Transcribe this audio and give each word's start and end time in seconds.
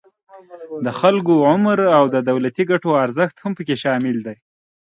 د 0.85 0.87
خلکو 0.99 1.33
عمر 1.49 1.79
او 1.97 2.03
د 2.13 2.15
دولتی 2.29 2.63
ګټو 2.71 2.89
ارزښت 3.03 3.35
هم 3.43 3.51
پکې 3.57 3.75
شامل 3.83 4.17
دي 4.27 4.35